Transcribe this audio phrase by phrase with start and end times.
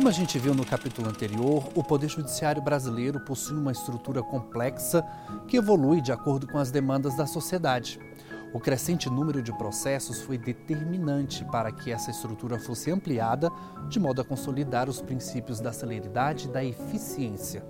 [0.00, 5.04] Como a gente viu no capítulo anterior, o Poder Judiciário brasileiro possui uma estrutura complexa
[5.46, 8.00] que evolui de acordo com as demandas da sociedade.
[8.54, 13.50] O crescente número de processos foi determinante para que essa estrutura fosse ampliada
[13.90, 17.62] de modo a consolidar os princípios da celeridade e da eficiência.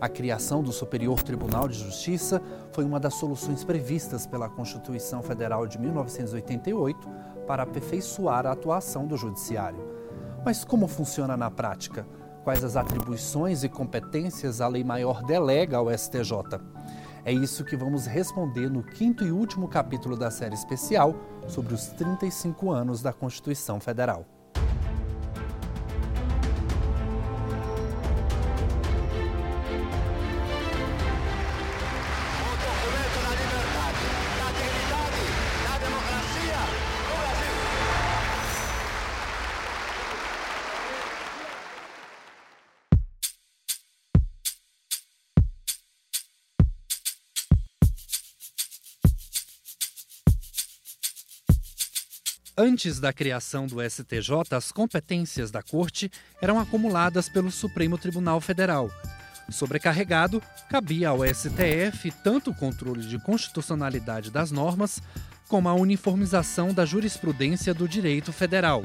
[0.00, 2.42] A criação do Superior Tribunal de Justiça
[2.72, 7.08] foi uma das soluções previstas pela Constituição Federal de 1988
[7.46, 9.97] para aperfeiçoar a atuação do Judiciário.
[10.44, 12.06] Mas como funciona na prática?
[12.44, 16.60] Quais as atribuições e competências a Lei Maior delega ao STJ?
[17.24, 21.14] É isso que vamos responder no quinto e último capítulo da série especial
[21.46, 24.24] sobre os 35 anos da Constituição Federal.
[52.60, 56.10] Antes da criação do STJ, as competências da Corte
[56.42, 58.90] eram acumuladas pelo Supremo Tribunal Federal.
[59.48, 65.00] Sobrecarregado, cabia ao STF tanto o controle de constitucionalidade das normas,
[65.46, 68.82] como a uniformização da jurisprudência do direito federal.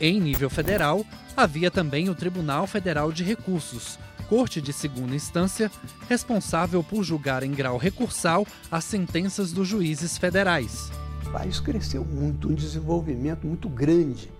[0.00, 1.04] Em nível federal,
[1.36, 3.98] havia também o Tribunal Federal de Recursos,
[4.30, 5.70] corte de segunda instância,
[6.08, 10.90] responsável por julgar em grau recursal as sentenças dos juízes federais
[11.34, 14.30] país cresceu muito, um desenvolvimento muito grande.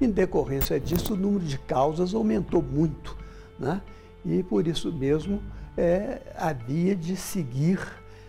[0.00, 3.16] Em decorrência disso, o número de causas aumentou muito.
[3.56, 3.80] Né?
[4.26, 5.40] E por isso mesmo
[5.78, 7.78] é, havia de seguir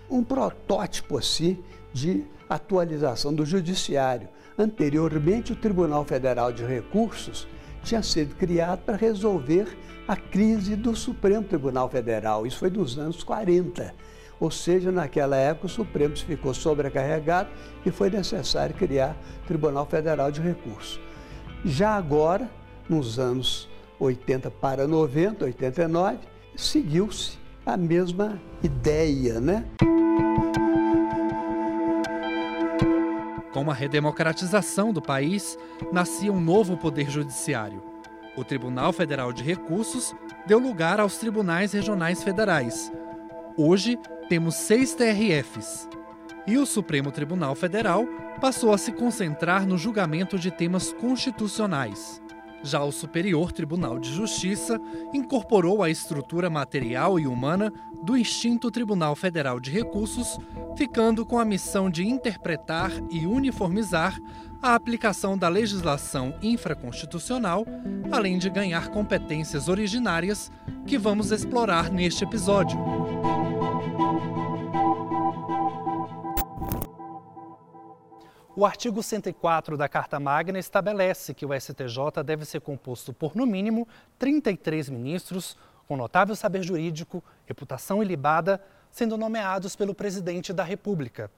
[0.08, 1.58] um protótipo assim
[1.92, 4.30] de atualização do judiciário.
[4.56, 7.48] Anteriormente, o Tribunal Federal de Recursos
[7.84, 9.76] tinha sido criado para resolver
[10.08, 12.46] a crise do Supremo Tribunal Federal.
[12.46, 13.96] Isso foi nos anos 40.
[14.42, 17.48] Ou seja, naquela época o Supremo ficou sobrecarregado
[17.86, 19.16] e foi necessário criar
[19.46, 21.00] Tribunal Federal de Recursos.
[21.64, 22.50] Já agora,
[22.90, 23.70] nos anos
[24.00, 26.18] 80 para 90, 89,
[26.56, 29.64] seguiu-se a mesma ideia, né?
[33.54, 35.56] Com a redemocratização do país,
[35.92, 37.84] nascia um novo poder judiciário.
[38.36, 40.16] O Tribunal Federal de Recursos
[40.48, 42.92] deu lugar aos tribunais regionais federais.
[43.58, 45.90] Hoje, temos seis TRFs.
[46.48, 48.06] E o Supremo Tribunal Federal
[48.40, 52.22] passou a se concentrar no julgamento de temas constitucionais.
[52.64, 54.80] Já o Superior Tribunal de Justiça
[55.14, 57.74] incorporou a estrutura material e humana
[58.04, 60.38] do extinto Tribunal Federal de Recursos,
[60.78, 64.18] ficando com a missão de interpretar e uniformizar
[64.62, 67.66] a aplicação da legislação infraconstitucional,
[68.12, 70.52] além de ganhar competências originárias
[70.86, 72.80] que vamos explorar neste episódio.
[78.54, 83.46] O artigo 104 da Carta Magna estabelece que o STJ deve ser composto por, no
[83.46, 83.88] mínimo,
[84.20, 85.58] 33 ministros
[85.88, 91.32] com notável saber jurídico, reputação ilibada, sendo nomeados pelo presidente da República.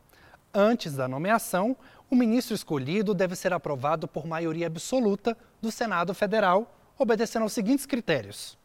[0.52, 1.78] Antes da nomeação,
[2.10, 7.86] o ministro escolhido deve ser aprovado por maioria absoluta do Senado Federal, obedecendo aos seguintes
[7.86, 8.58] critérios.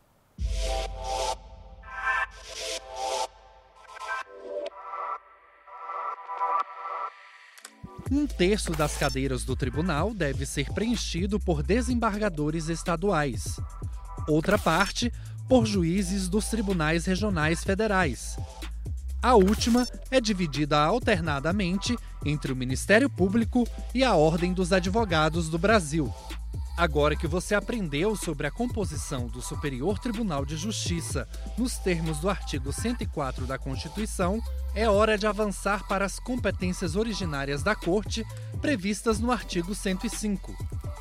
[8.10, 13.60] Um terço das cadeiras do tribunal deve ser preenchido por desembargadores estaduais.
[14.26, 15.12] Outra parte,
[15.48, 18.36] por juízes dos tribunais regionais federais.
[19.20, 25.58] A última é dividida alternadamente entre o Ministério Público e a Ordem dos Advogados do
[25.58, 26.12] Brasil.
[26.78, 31.26] Agora que você aprendeu sobre a composição do Superior Tribunal de Justiça
[31.58, 34.40] nos termos do artigo 104 da Constituição,
[34.76, 38.24] é hora de avançar para as competências originárias da Corte
[38.60, 40.54] previstas no artigo 105.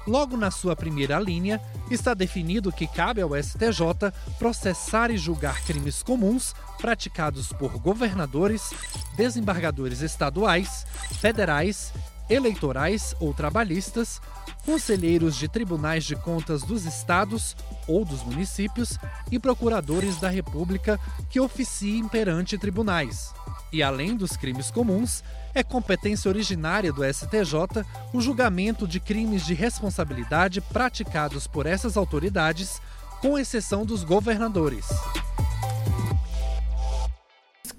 [0.08, 1.62] Logo na sua primeira linha,
[1.92, 8.74] está definido que cabe ao STJ processar e julgar crimes comuns praticados por governadores,
[9.16, 10.88] desembargadores estaduais,
[11.22, 11.94] federais,
[12.30, 14.22] eleitorais ou trabalhistas,
[14.66, 17.56] conselheiros de tribunais de contas dos estados
[17.88, 18.98] ou dos municípios
[19.32, 23.34] e procuradores da República que oficiem perante tribunais.
[23.72, 29.54] E além dos crimes comuns, é competência originária do STJ o julgamento de crimes de
[29.54, 32.82] responsabilidade praticados por essas autoridades,
[33.22, 34.88] com exceção dos governadores.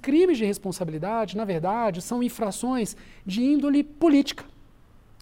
[0.08, 2.96] Crimes de responsabilidade, na verdade, são infrações
[3.26, 4.42] de índole política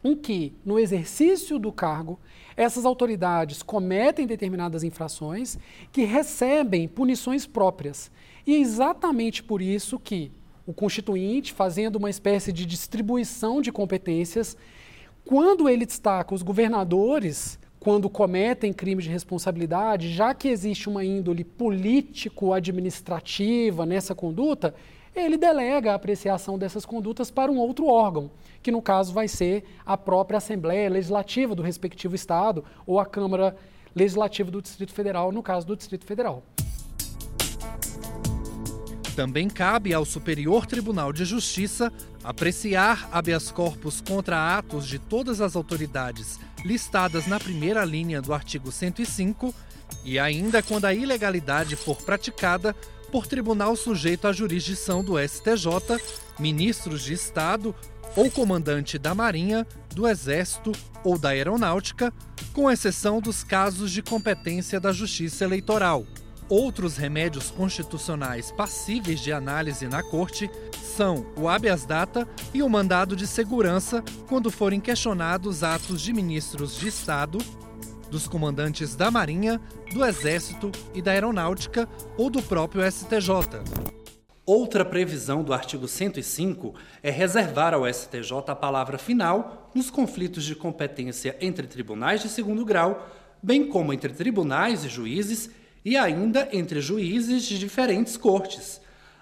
[0.04, 2.20] em que, no exercício do cargo,
[2.56, 5.58] essas autoridades cometem determinadas infrações
[5.90, 8.12] que recebem punições próprias.
[8.46, 10.30] E é exatamente por isso que
[10.64, 14.56] o Constituinte, fazendo uma espécie de distribuição de competências,
[15.24, 21.44] quando ele destaca os governadores quando cometem crimes de responsabilidade, já que existe uma índole
[21.44, 24.74] político-administrativa nessa conduta,
[25.14, 28.30] ele delega a apreciação dessas condutas para um outro órgão,
[28.62, 33.56] que no caso vai ser a própria Assembleia Legislativa do respectivo Estado ou a Câmara
[33.94, 36.42] Legislativa do Distrito Federal, no caso do Distrito Federal.
[39.16, 41.90] Também cabe ao Superior Tribunal de Justiça
[42.22, 48.70] apreciar habeas corpus contra atos de todas as autoridades listadas na primeira linha do artigo
[48.70, 49.54] 105
[50.04, 52.74] e ainda quando a ilegalidade for praticada
[53.10, 55.98] por tribunal sujeito à jurisdição do STJ,
[56.38, 57.74] ministros de Estado
[58.14, 60.72] ou comandante da Marinha, do Exército
[61.02, 62.12] ou da Aeronáutica,
[62.52, 66.04] com exceção dos casos de competência da Justiça Eleitoral.
[66.48, 70.48] Outros remédios constitucionais passíveis de análise na Corte
[70.80, 76.78] são o habeas data e o mandado de segurança quando forem questionados atos de ministros
[76.78, 77.38] de Estado,
[78.08, 79.60] dos comandantes da Marinha,
[79.92, 83.64] do Exército e da Aeronáutica ou do próprio STJ.
[84.46, 90.54] Outra previsão do artigo 105 é reservar ao STJ a palavra final nos conflitos de
[90.54, 93.04] competência entre tribunais de segundo grau,
[93.42, 95.50] bem como entre tribunais e juízes
[95.86, 98.80] e ainda entre juízes de diferentes cortes.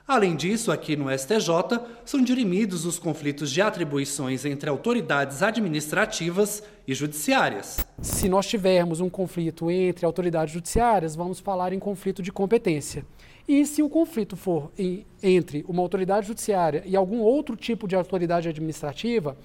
[0.09, 6.95] Além disso, aqui no STJ são dirimidos os conflitos de atribuições entre autoridades administrativas e
[6.95, 7.85] judiciárias.
[8.01, 13.05] Se nós tivermos um conflito entre autoridades judiciárias, vamos falar em conflito de competência.
[13.47, 17.95] E se o conflito for em, entre uma autoridade judiciária e algum outro tipo de
[17.95, 19.37] autoridade administrativa,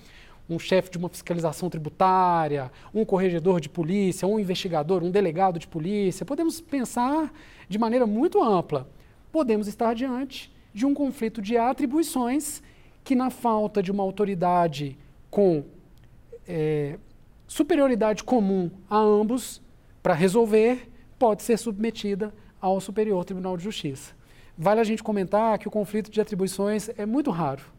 [0.50, 5.68] um chefe de uma fiscalização tributária, um corregedor de polícia, um investigador, um delegado de
[5.68, 6.26] polícia.
[6.26, 7.32] Podemos pensar
[7.68, 8.90] de maneira muito ampla.
[9.32, 12.64] Podemos estar diante de um conflito de atribuições
[13.04, 14.98] que, na falta de uma autoridade
[15.30, 15.64] com
[16.48, 16.98] é,
[17.48, 19.62] superioridade comum a ambos
[20.02, 24.14] para resolver, pode ser submetida ao Superior Tribunal de Justiça.
[24.58, 27.79] Vale a gente comentar que o conflito de atribuições é muito raro.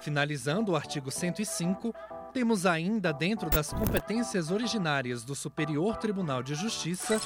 [0.00, 1.94] Finalizando o artigo 105,
[2.32, 7.20] temos ainda dentro das competências originárias do Superior Tribunal de Justiça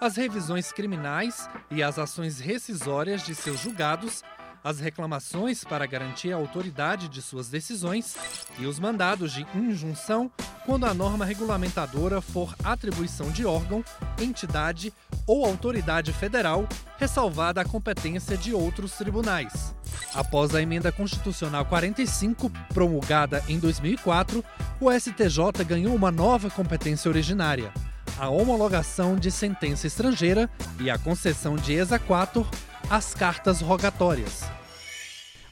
[0.00, 4.22] as revisões criminais e as ações rescisórias de seus julgados
[4.62, 8.16] as reclamações para garantir a autoridade de suas decisões
[8.58, 10.30] e os mandados de injunção
[10.66, 13.82] quando a norma regulamentadora for atribuição de órgão,
[14.20, 14.92] entidade
[15.26, 16.68] ou autoridade federal,
[16.98, 19.74] ressalvada a competência de outros tribunais.
[20.14, 24.44] Após a emenda constitucional 45, promulgada em 2004,
[24.80, 27.72] o STJ ganhou uma nova competência originária,
[28.18, 30.50] a homologação de sentença estrangeira
[30.80, 32.46] e a concessão de exequatur
[32.90, 34.44] às cartas rogatórias.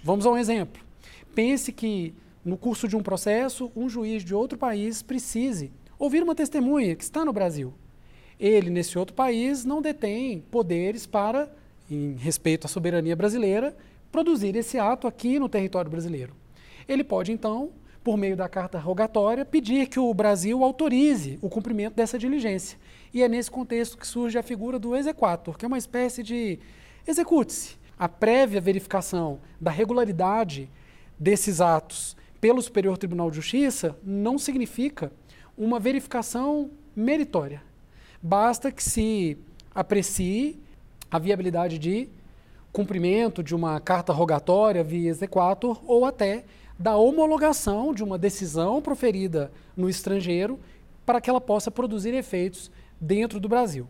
[0.03, 0.83] Vamos a um exemplo.
[1.35, 6.35] Pense que no curso de um processo, um juiz de outro país precise ouvir uma
[6.35, 7.75] testemunha que está no Brasil.
[8.41, 11.50] Ele, nesse outro país, não detém poderes para,
[11.91, 13.77] em respeito à soberania brasileira,
[14.11, 16.35] produzir esse ato aqui no território brasileiro.
[16.88, 17.71] Ele pode, então,
[18.02, 22.78] por meio da carta rogatória, pedir que o Brasil autorize o cumprimento dessa diligência.
[23.12, 26.59] E é nesse contexto que surge a figura do exequatur, que é uma espécie de
[27.07, 30.69] execute-se, a prévia verificação da regularidade
[31.19, 35.11] desses atos pelo Superior Tribunal de Justiça não significa
[35.57, 37.63] uma verificação meritória.
[38.23, 39.39] Basta que se
[39.75, 40.59] aprecie
[41.11, 42.09] a viabilidade de
[42.73, 46.45] cumprimento de uma carta rogatória via exequatur ou até
[46.79, 50.61] da homologação de uma decisão proferida no estrangeiro
[51.07, 52.71] para que ela possa produzir efeitos
[53.01, 53.87] dentro do Brasil.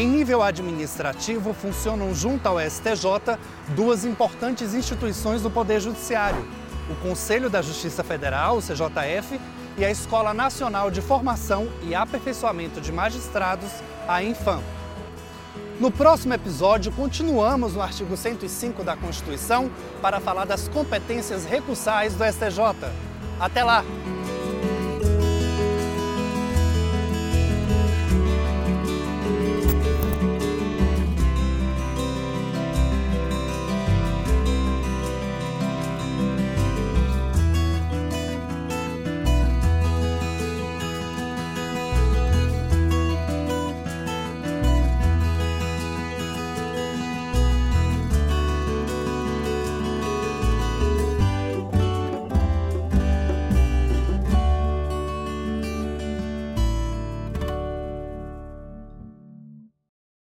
[0.00, 3.38] Em nível administrativo, funcionam junto ao STJ
[3.76, 6.42] duas importantes instituições do Poder Judiciário:
[6.88, 9.38] o Conselho da Justiça Federal, o CJF,
[9.76, 13.68] e a Escola Nacional de Formação e Aperfeiçoamento de Magistrados,
[14.08, 14.62] a Infam.
[15.78, 22.24] No próximo episódio, continuamos no artigo 105 da Constituição para falar das competências recursais do
[22.24, 22.90] STJ.
[23.38, 23.84] Até lá!